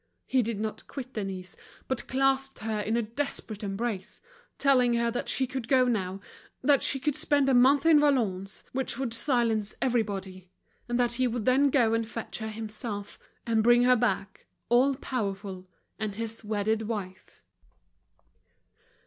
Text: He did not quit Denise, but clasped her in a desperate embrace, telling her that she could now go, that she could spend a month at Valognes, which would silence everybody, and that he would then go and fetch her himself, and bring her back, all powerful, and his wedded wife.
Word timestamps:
He 0.25 0.41
did 0.41 0.59
not 0.59 0.87
quit 0.87 1.13
Denise, 1.13 1.55
but 1.87 2.07
clasped 2.07 2.57
her 2.65 2.79
in 2.79 2.97
a 2.97 3.03
desperate 3.03 3.61
embrace, 3.61 4.19
telling 4.57 4.95
her 4.95 5.11
that 5.11 5.29
she 5.29 5.45
could 5.45 5.69
now 5.69 6.13
go, 6.15 6.21
that 6.63 6.81
she 6.81 6.99
could 6.99 7.15
spend 7.15 7.47
a 7.47 7.53
month 7.53 7.85
at 7.85 7.97
Valognes, 7.97 8.63
which 8.71 8.97
would 8.97 9.13
silence 9.13 9.75
everybody, 9.79 10.49
and 10.89 10.99
that 10.99 11.11
he 11.13 11.27
would 11.27 11.45
then 11.45 11.69
go 11.69 11.93
and 11.93 12.09
fetch 12.09 12.39
her 12.39 12.49
himself, 12.49 13.19
and 13.45 13.61
bring 13.63 13.83
her 13.83 13.95
back, 13.95 14.47
all 14.69 14.95
powerful, 14.95 15.69
and 15.99 16.15
his 16.15 16.43
wedded 16.43 16.87
wife. 16.87 17.43